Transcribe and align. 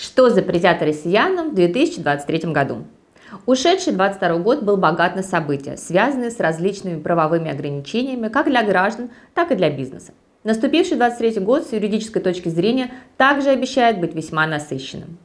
Что 0.00 0.30
запретят 0.30 0.80
россиянам 0.80 1.50
в 1.50 1.54
2023 1.54 2.52
году? 2.52 2.84
Ушедший 3.44 3.92
22 3.92 4.38
год 4.38 4.62
был 4.62 4.78
богат 4.78 5.14
на 5.14 5.22
события, 5.22 5.76
связанные 5.76 6.30
с 6.30 6.40
различными 6.40 6.98
правовыми 7.02 7.50
ограничениями 7.50 8.28
как 8.28 8.46
для 8.46 8.62
граждан, 8.62 9.10
так 9.34 9.52
и 9.52 9.56
для 9.56 9.68
бизнеса. 9.68 10.12
Наступивший 10.42 10.96
23 10.96 11.40
год 11.40 11.66
с 11.66 11.74
юридической 11.74 12.22
точки 12.22 12.48
зрения 12.48 12.92
также 13.18 13.50
обещает 13.50 14.00
быть 14.00 14.14
весьма 14.14 14.46
насыщенным. 14.46 15.18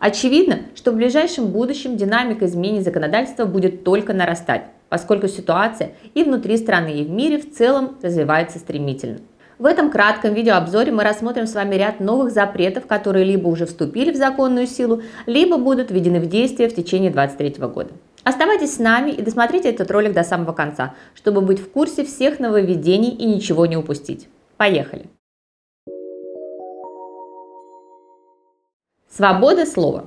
Очевидно, 0.00 0.62
что 0.74 0.90
в 0.90 0.96
ближайшем 0.96 1.46
будущем 1.52 1.96
динамика 1.96 2.46
изменений 2.46 2.82
законодательства 2.82 3.44
будет 3.44 3.84
только 3.84 4.12
нарастать, 4.12 4.64
поскольку 4.88 5.28
ситуация 5.28 5.92
и 6.14 6.24
внутри 6.24 6.56
страны, 6.56 6.98
и 6.98 7.04
в 7.04 7.10
мире 7.10 7.38
в 7.38 7.54
целом 7.54 7.96
развивается 8.02 8.58
стремительно. 8.58 9.20
В 9.58 9.64
этом 9.64 9.90
кратком 9.90 10.34
видеообзоре 10.34 10.92
мы 10.92 11.02
рассмотрим 11.02 11.46
с 11.46 11.54
вами 11.54 11.76
ряд 11.76 11.98
новых 11.98 12.30
запретов, 12.30 12.86
которые 12.86 13.24
либо 13.24 13.48
уже 13.48 13.64
вступили 13.64 14.12
в 14.12 14.16
законную 14.16 14.66
силу, 14.66 15.00
либо 15.24 15.56
будут 15.56 15.90
введены 15.90 16.20
в 16.20 16.28
действие 16.28 16.68
в 16.68 16.74
течение 16.74 17.10
2023 17.10 17.66
года. 17.68 17.90
Оставайтесь 18.22 18.74
с 18.74 18.78
нами 18.78 19.12
и 19.12 19.22
досмотрите 19.22 19.70
этот 19.70 19.90
ролик 19.90 20.12
до 20.12 20.24
самого 20.24 20.52
конца, 20.52 20.94
чтобы 21.14 21.40
быть 21.40 21.58
в 21.58 21.70
курсе 21.70 22.04
всех 22.04 22.38
нововведений 22.38 23.10
и 23.10 23.24
ничего 23.24 23.64
не 23.64 23.78
упустить. 23.78 24.28
Поехали! 24.58 25.06
Свобода 29.08 29.64
слова. 29.64 30.04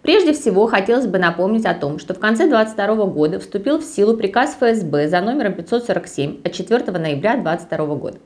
Прежде 0.00 0.32
всего, 0.32 0.66
хотелось 0.68 1.06
бы 1.06 1.18
напомнить 1.18 1.66
о 1.66 1.74
том, 1.74 1.98
что 1.98 2.14
в 2.14 2.18
конце 2.18 2.48
2022 2.48 3.06
года 3.06 3.40
вступил 3.40 3.78
в 3.78 3.84
силу 3.84 4.16
приказ 4.16 4.56
ФСБ 4.58 5.08
за 5.08 5.20
номером 5.20 5.52
547 5.52 6.40
от 6.44 6.52
4 6.52 6.92
ноября 6.92 7.34
2022 7.34 7.86
года. 7.96 8.18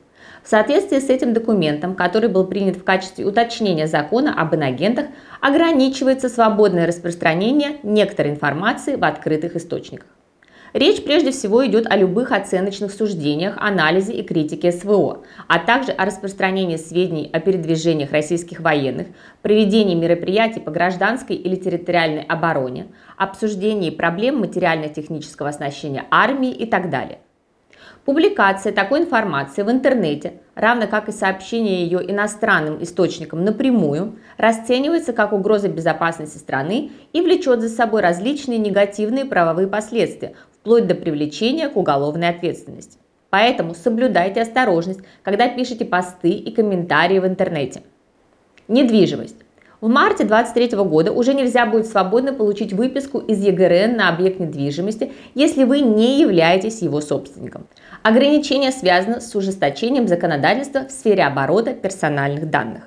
В 0.43 0.49
соответствии 0.49 0.97
с 0.97 1.09
этим 1.09 1.33
документом, 1.33 1.95
который 1.95 2.27
был 2.27 2.47
принят 2.47 2.75
в 2.75 2.83
качестве 2.83 3.25
уточнения 3.25 3.85
закона 3.85 4.33
об 4.33 4.55
инагентах, 4.55 5.05
ограничивается 5.39 6.29
свободное 6.29 6.87
распространение 6.87 7.77
некоторой 7.83 8.31
информации 8.31 8.95
в 8.95 9.03
открытых 9.03 9.55
источниках. 9.55 10.07
Речь 10.73 11.03
прежде 11.03 11.31
всего 11.31 11.65
идет 11.67 11.85
о 11.91 11.97
любых 11.97 12.31
оценочных 12.31 12.93
суждениях, 12.93 13.55
анализе 13.57 14.13
и 14.13 14.23
критике 14.23 14.71
СВО, 14.71 15.23
а 15.47 15.59
также 15.59 15.91
о 15.91 16.05
распространении 16.05 16.77
сведений 16.77 17.29
о 17.31 17.41
передвижениях 17.41 18.11
российских 18.11 18.61
военных, 18.61 19.07
проведении 19.41 19.95
мероприятий 19.95 20.61
по 20.61 20.71
гражданской 20.71 21.35
или 21.35 21.55
территориальной 21.55 22.23
обороне, 22.23 22.87
обсуждении 23.17 23.89
проблем 23.89 24.39
материально-технического 24.39 25.49
оснащения 25.49 26.05
армии 26.09 26.51
и 26.51 26.65
так 26.65 26.89
далее– 26.89 27.19
Публикация 28.05 28.71
такой 28.71 29.01
информации 29.01 29.61
в 29.61 29.69
интернете, 29.69 30.33
равно 30.55 30.87
как 30.87 31.07
и 31.07 31.11
сообщение 31.11 31.83
ее 31.83 31.99
иностранным 32.11 32.81
источникам 32.81 33.43
напрямую, 33.43 34.17
расценивается 34.37 35.13
как 35.13 35.33
угроза 35.33 35.69
безопасности 35.69 36.37
страны 36.37 36.91
и 37.13 37.21
влечет 37.21 37.61
за 37.61 37.69
собой 37.69 38.01
различные 38.01 38.57
негативные 38.57 39.25
правовые 39.25 39.67
последствия, 39.67 40.33
вплоть 40.53 40.87
до 40.87 40.95
привлечения 40.95 41.69
к 41.69 41.77
уголовной 41.77 42.29
ответственности. 42.29 42.97
Поэтому 43.29 43.73
соблюдайте 43.75 44.41
осторожность, 44.41 45.01
когда 45.23 45.47
пишете 45.47 45.85
посты 45.85 46.31
и 46.31 46.51
комментарии 46.51 47.19
в 47.19 47.25
интернете. 47.25 47.83
Недвижимость. 48.67 49.37
В 49.81 49.87
марте 49.87 50.25
2023 50.25 50.77
года 50.83 51.11
уже 51.11 51.33
нельзя 51.33 51.65
будет 51.65 51.87
свободно 51.87 52.33
получить 52.33 52.71
выписку 52.71 53.17
из 53.17 53.43
ЕГРН 53.43 53.97
на 53.97 54.09
объект 54.09 54.39
недвижимости, 54.39 55.11
если 55.33 55.63
вы 55.63 55.79
не 55.79 56.21
являетесь 56.21 56.83
его 56.83 57.01
собственником. 57.01 57.65
Ограничение 58.03 58.71
связано 58.71 59.19
с 59.19 59.33
ужесточением 59.33 60.07
законодательства 60.07 60.85
в 60.87 60.91
сфере 60.91 61.23
оборота 61.23 61.73
персональных 61.73 62.47
данных. 62.51 62.83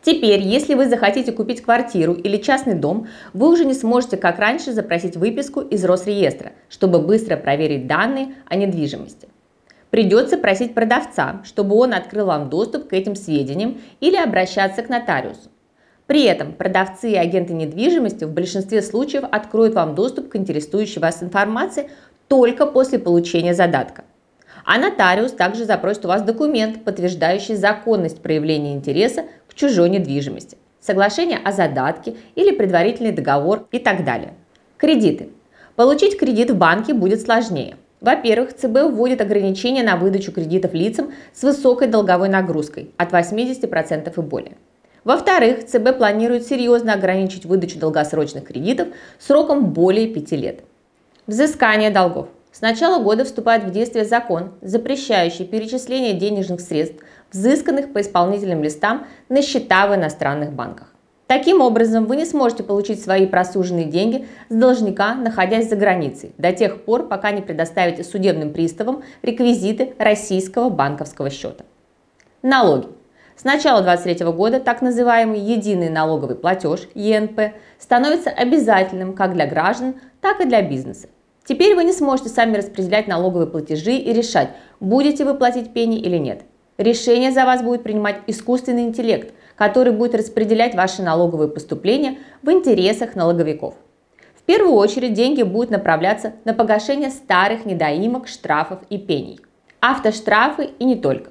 Теперь, 0.00 0.42
если 0.42 0.74
вы 0.74 0.88
захотите 0.88 1.32
купить 1.32 1.60
квартиру 1.60 2.12
или 2.12 2.36
частный 2.36 2.74
дом, 2.74 3.08
вы 3.32 3.50
уже 3.50 3.64
не 3.64 3.74
сможете, 3.74 4.16
как 4.16 4.38
раньше, 4.38 4.70
запросить 4.70 5.16
выписку 5.16 5.60
из 5.60 5.84
Росреестра, 5.84 6.52
чтобы 6.68 7.00
быстро 7.00 7.36
проверить 7.36 7.88
данные 7.88 8.34
о 8.46 8.54
недвижимости. 8.54 9.28
Придется 9.90 10.38
просить 10.38 10.72
продавца, 10.72 11.42
чтобы 11.42 11.74
он 11.74 11.92
открыл 11.92 12.26
вам 12.26 12.48
доступ 12.48 12.88
к 12.88 12.92
этим 12.92 13.16
сведениям 13.16 13.78
или 13.98 14.16
обращаться 14.16 14.82
к 14.82 14.88
нотариусу. 14.88 15.51
При 16.12 16.24
этом 16.24 16.52
продавцы 16.52 17.12
и 17.12 17.16
агенты 17.16 17.54
недвижимости 17.54 18.24
в 18.24 18.32
большинстве 18.32 18.82
случаев 18.82 19.24
откроют 19.32 19.72
вам 19.72 19.94
доступ 19.94 20.28
к 20.28 20.36
интересующей 20.36 21.00
вас 21.00 21.22
информации 21.22 21.88
только 22.28 22.66
после 22.66 22.98
получения 22.98 23.54
задатка. 23.54 24.04
А 24.66 24.76
нотариус 24.76 25.32
также 25.32 25.64
запросит 25.64 26.04
у 26.04 26.08
вас 26.08 26.20
документ, 26.20 26.84
подтверждающий 26.84 27.54
законность 27.54 28.20
проявления 28.20 28.74
интереса 28.74 29.24
к 29.48 29.54
чужой 29.54 29.88
недвижимости, 29.88 30.58
соглашение 30.82 31.38
о 31.42 31.50
задатке 31.50 32.14
или 32.34 32.54
предварительный 32.54 33.12
договор 33.12 33.66
и 33.72 33.78
так 33.78 34.04
далее. 34.04 34.34
Кредиты. 34.76 35.30
Получить 35.76 36.18
кредит 36.18 36.50
в 36.50 36.58
банке 36.58 36.92
будет 36.92 37.22
сложнее. 37.22 37.76
Во-первых, 38.02 38.54
ЦБ 38.54 38.90
вводит 38.90 39.22
ограничения 39.22 39.82
на 39.82 39.96
выдачу 39.96 40.30
кредитов 40.30 40.74
лицам 40.74 41.10
с 41.32 41.42
высокой 41.42 41.88
долговой 41.88 42.28
нагрузкой 42.28 42.90
от 42.98 43.12
80% 43.14 44.12
и 44.14 44.20
более. 44.20 44.56
Во-вторых, 45.04 45.66
ЦБ 45.66 45.96
планирует 45.98 46.46
серьезно 46.46 46.94
ограничить 46.94 47.44
выдачу 47.44 47.78
долгосрочных 47.78 48.44
кредитов 48.44 48.88
сроком 49.18 49.72
более 49.72 50.06
5 50.06 50.32
лет. 50.32 50.60
Взыскание 51.26 51.90
долгов. 51.90 52.28
С 52.52 52.60
начала 52.60 53.02
года 53.02 53.24
вступает 53.24 53.64
в 53.64 53.70
действие 53.70 54.04
закон, 54.04 54.52
запрещающий 54.60 55.46
перечисление 55.46 56.12
денежных 56.12 56.60
средств, 56.60 57.02
взысканных 57.32 57.92
по 57.92 58.00
исполнительным 58.00 58.62
листам 58.62 59.06
на 59.28 59.42
счета 59.42 59.86
в 59.86 59.94
иностранных 59.94 60.52
банках. 60.52 60.88
Таким 61.26 61.62
образом, 61.62 62.04
вы 62.04 62.16
не 62.16 62.26
сможете 62.26 62.62
получить 62.62 63.02
свои 63.02 63.26
просуженные 63.26 63.86
деньги 63.86 64.26
с 64.50 64.54
должника, 64.54 65.14
находясь 65.14 65.70
за 65.70 65.76
границей, 65.76 66.34
до 66.36 66.52
тех 66.52 66.84
пор, 66.84 67.08
пока 67.08 67.30
не 67.30 67.40
предоставите 67.40 68.04
судебным 68.04 68.52
приставам 68.52 69.02
реквизиты 69.22 69.94
российского 69.98 70.68
банковского 70.68 71.30
счета. 71.30 71.64
Налоги. 72.42 72.88
С 73.36 73.44
начала 73.44 73.80
2023 73.82 74.32
года 74.32 74.60
так 74.60 74.82
называемый 74.82 75.40
единый 75.40 75.88
налоговый 75.88 76.36
платеж 76.36 76.88
ЕНП 76.94 77.54
становится 77.78 78.30
обязательным 78.30 79.14
как 79.14 79.32
для 79.32 79.46
граждан, 79.46 79.94
так 80.20 80.40
и 80.40 80.44
для 80.44 80.62
бизнеса. 80.62 81.08
Теперь 81.44 81.74
вы 81.74 81.84
не 81.84 81.92
сможете 81.92 82.28
сами 82.28 82.58
распределять 82.58 83.08
налоговые 83.08 83.48
платежи 83.48 83.94
и 83.94 84.12
решать, 84.12 84.50
будете 84.80 85.24
вы 85.24 85.34
платить 85.34 85.72
пени 85.72 85.98
или 85.98 86.18
нет. 86.18 86.42
Решение 86.78 87.32
за 87.32 87.44
вас 87.44 87.62
будет 87.62 87.82
принимать 87.82 88.20
искусственный 88.26 88.82
интеллект, 88.82 89.34
который 89.56 89.92
будет 89.92 90.14
распределять 90.14 90.74
ваши 90.74 91.02
налоговые 91.02 91.48
поступления 91.48 92.18
в 92.42 92.50
интересах 92.50 93.14
налоговиков. 93.14 93.74
В 94.36 94.42
первую 94.42 94.74
очередь 94.74 95.14
деньги 95.14 95.42
будут 95.42 95.70
направляться 95.70 96.34
на 96.44 96.52
погашение 96.52 97.10
старых 97.10 97.64
недоимок, 97.64 98.28
штрафов 98.28 98.80
и 98.90 98.98
пений. 98.98 99.40
Автоштрафы 99.80 100.70
и 100.78 100.84
не 100.84 100.96
только. 100.96 101.30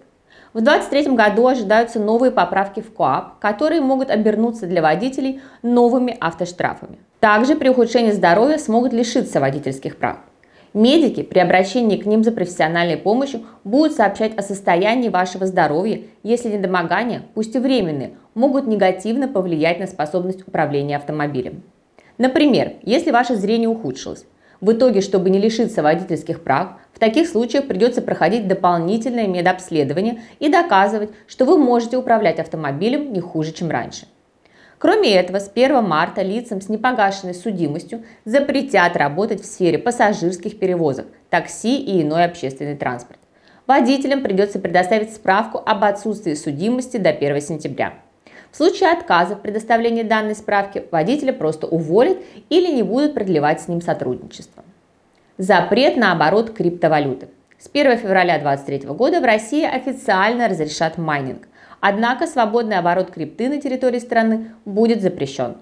В 0.53 0.59
2023 0.59 1.15
году 1.15 1.47
ожидаются 1.47 1.97
новые 1.97 2.29
поправки 2.29 2.81
в 2.81 2.91
КОАП, 2.93 3.39
которые 3.39 3.79
могут 3.79 4.09
обернуться 4.09 4.67
для 4.67 4.81
водителей 4.81 5.39
новыми 5.61 6.17
автоштрафами. 6.19 6.99
Также 7.21 7.55
при 7.55 7.69
ухудшении 7.69 8.11
здоровья 8.11 8.57
смогут 8.57 8.91
лишиться 8.91 9.39
водительских 9.39 9.95
прав. 9.95 10.17
Медики 10.73 11.23
при 11.23 11.39
обращении 11.39 11.95
к 11.95 12.05
ним 12.05 12.25
за 12.25 12.33
профессиональной 12.33 12.97
помощью 12.97 13.43
будут 13.63 13.93
сообщать 13.93 14.37
о 14.37 14.41
состоянии 14.41 15.07
вашего 15.07 15.45
здоровья, 15.45 16.01
если 16.21 16.49
недомогания, 16.49 17.23
пусть 17.33 17.55
и 17.55 17.59
временные, 17.59 18.15
могут 18.33 18.67
негативно 18.67 19.29
повлиять 19.29 19.79
на 19.79 19.87
способность 19.87 20.45
управления 20.45 20.97
автомобилем. 20.97 21.63
Например, 22.17 22.73
если 22.83 23.11
ваше 23.11 23.35
зрение 23.35 23.69
ухудшилось, 23.69 24.25
в 24.61 24.71
итоге, 24.71 25.01
чтобы 25.01 25.29
не 25.29 25.39
лишиться 25.39 25.81
водительских 25.83 26.43
прав, 26.43 26.73
в 26.93 26.99
таких 26.99 27.27
случаях 27.27 27.67
придется 27.67 28.01
проходить 28.01 28.47
дополнительное 28.47 29.27
медобследование 29.27 30.21
и 30.39 30.49
доказывать, 30.49 31.09
что 31.27 31.45
вы 31.45 31.57
можете 31.57 31.97
управлять 31.97 32.39
автомобилем 32.39 33.11
не 33.11 33.19
хуже, 33.19 33.51
чем 33.51 33.71
раньше. 33.71 34.07
Кроме 34.77 35.13
этого, 35.13 35.39
с 35.39 35.51
1 35.53 35.83
марта 35.83 36.21
лицам 36.21 36.61
с 36.61 36.69
непогашенной 36.69 37.35
судимостью 37.35 38.03
запретят 38.25 38.95
работать 38.95 39.41
в 39.41 39.45
сфере 39.45 39.77
пассажирских 39.77 40.57
перевозок, 40.57 41.05
такси 41.29 41.77
и 41.77 42.01
иной 42.01 42.25
общественный 42.25 42.75
транспорт. 42.75 43.19
Водителям 43.67 44.21
придется 44.21 44.59
предоставить 44.59 45.13
справку 45.13 45.61
об 45.63 45.83
отсутствии 45.83 46.33
судимости 46.33 46.97
до 46.97 47.09
1 47.09 47.41
сентября. 47.41 47.93
В 48.51 48.57
случае 48.57 48.91
отказа 48.91 49.35
в 49.35 49.41
предоставлении 49.41 50.03
данной 50.03 50.35
справки 50.35 50.85
водителя 50.91 51.31
просто 51.31 51.67
уволят 51.67 52.17
или 52.49 52.71
не 52.71 52.83
будут 52.83 53.13
продлевать 53.13 53.61
с 53.61 53.67
ним 53.67 53.81
сотрудничество. 53.81 54.63
Запрет 55.37 55.95
на 55.95 56.11
оборот 56.11 56.51
криптовалюты. 56.51 57.29
С 57.57 57.69
1 57.71 57.97
февраля 57.97 58.39
2023 58.39 58.89
года 58.89 59.21
в 59.21 59.23
России 59.23 59.63
официально 59.63 60.47
разрешат 60.47 60.97
майнинг. 60.97 61.47
Однако 61.79 62.27
свободный 62.27 62.77
оборот 62.77 63.11
крипты 63.11 63.49
на 63.49 63.61
территории 63.61 63.99
страны 63.99 64.51
будет 64.65 65.01
запрещен. 65.01 65.55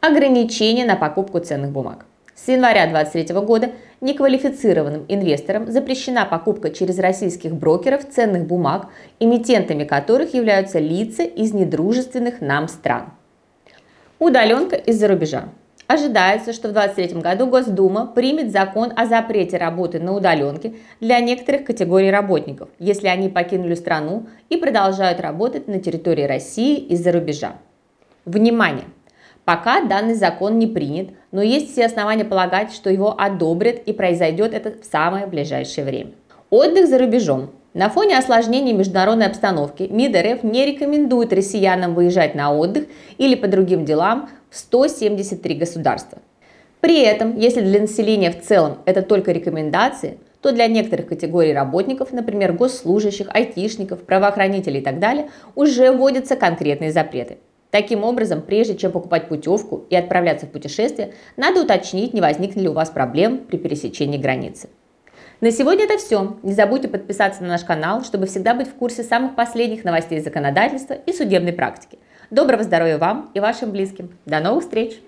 Ограничение 0.00 0.84
на 0.84 0.96
покупку 0.96 1.40
ценных 1.40 1.70
бумаг. 1.70 2.04
С 2.42 2.48
января 2.48 2.86
2023 2.86 3.38
года 3.42 3.70
неквалифицированным 4.00 5.04
инвесторам 5.08 5.70
запрещена 5.70 6.24
покупка 6.24 6.70
через 6.70 6.98
российских 6.98 7.54
брокеров 7.54 8.08
ценных 8.08 8.46
бумаг, 8.46 8.86
эмитентами 9.18 9.84
которых 9.84 10.32
являются 10.32 10.78
лица 10.78 11.22
из 11.22 11.52
недружественных 11.52 12.40
нам 12.40 12.68
стран. 12.68 13.10
Удаленка 14.18 14.76
из-за 14.76 15.08
рубежа. 15.08 15.50
Ожидается, 15.86 16.54
что 16.54 16.68
в 16.68 16.72
2023 16.72 17.20
году 17.20 17.46
Госдума 17.46 18.06
примет 18.06 18.52
закон 18.52 18.90
о 18.96 19.04
запрете 19.04 19.58
работы 19.58 20.00
на 20.00 20.14
удаленке 20.14 20.76
для 21.00 21.20
некоторых 21.20 21.64
категорий 21.64 22.10
работников, 22.10 22.70
если 22.78 23.08
они 23.08 23.28
покинули 23.28 23.74
страну 23.74 24.28
и 24.48 24.56
продолжают 24.56 25.20
работать 25.20 25.68
на 25.68 25.78
территории 25.78 26.24
России 26.24 26.78
из-за 26.78 27.12
рубежа. 27.12 27.56
Внимание! 28.24 28.86
Пока 29.44 29.82
данный 29.82 30.14
закон 30.14 30.58
не 30.58 30.66
принят, 30.66 31.08
но 31.32 31.42
есть 31.42 31.72
все 31.72 31.86
основания 31.86 32.24
полагать, 32.24 32.72
что 32.72 32.90
его 32.90 33.14
одобрят 33.18 33.76
и 33.86 33.92
произойдет 33.92 34.54
это 34.54 34.72
в 34.80 34.84
самое 34.84 35.26
ближайшее 35.26 35.84
время. 35.84 36.12
Отдых 36.50 36.88
за 36.88 36.98
рубежом. 36.98 37.50
На 37.72 37.88
фоне 37.88 38.18
осложнений 38.18 38.72
международной 38.72 39.26
обстановки 39.26 39.84
МИД 39.84 40.16
РФ 40.16 40.42
не 40.42 40.66
рекомендует 40.66 41.32
россиянам 41.32 41.94
выезжать 41.94 42.34
на 42.34 42.52
отдых 42.52 42.86
или 43.16 43.36
по 43.36 43.46
другим 43.46 43.84
делам 43.84 44.28
в 44.50 44.56
173 44.56 45.54
государства. 45.54 46.18
При 46.80 47.00
этом, 47.00 47.38
если 47.38 47.60
для 47.60 47.80
населения 47.80 48.32
в 48.32 48.40
целом 48.40 48.78
это 48.86 49.02
только 49.02 49.32
рекомендации, 49.32 50.18
то 50.40 50.50
для 50.50 50.66
некоторых 50.66 51.06
категорий 51.08 51.52
работников, 51.52 52.12
например, 52.12 52.54
госслужащих, 52.54 53.28
айтишников, 53.32 54.02
правоохранителей 54.02 54.80
и 54.80 54.82
так 54.82 54.98
далее, 54.98 55.30
уже 55.54 55.92
вводятся 55.92 56.36
конкретные 56.36 56.90
запреты. 56.90 57.38
Таким 57.70 58.02
образом, 58.02 58.42
прежде 58.42 58.76
чем 58.76 58.90
покупать 58.90 59.28
путевку 59.28 59.84
и 59.90 59.96
отправляться 59.96 60.46
в 60.46 60.50
путешествие, 60.50 61.14
надо 61.36 61.62
уточнить, 61.62 62.14
не 62.14 62.20
возникнет 62.20 62.62
ли 62.62 62.68
у 62.68 62.72
вас 62.72 62.90
проблем 62.90 63.38
при 63.38 63.58
пересечении 63.58 64.18
границы. 64.18 64.68
На 65.40 65.52
сегодня 65.52 65.84
это 65.84 65.96
все. 65.96 66.36
Не 66.42 66.52
забудьте 66.52 66.88
подписаться 66.88 67.42
на 67.42 67.48
наш 67.48 67.64
канал, 67.64 68.02
чтобы 68.02 68.26
всегда 68.26 68.54
быть 68.54 68.68
в 68.68 68.74
курсе 68.74 69.02
самых 69.02 69.36
последних 69.36 69.84
новостей 69.84 70.20
законодательства 70.20 70.94
и 70.94 71.12
судебной 71.12 71.52
практики. 71.52 71.98
Доброго 72.30 72.62
здоровья 72.62 72.98
вам 72.98 73.30
и 73.34 73.40
вашим 73.40 73.70
близким. 73.70 74.10
До 74.26 74.40
новых 74.40 74.64
встреч! 74.64 75.00